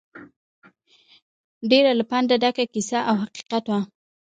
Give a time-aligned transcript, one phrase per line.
[1.69, 3.79] ډېره له پنده ډکه کیسه او حقیقت وه.